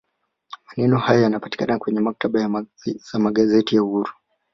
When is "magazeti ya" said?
3.19-3.83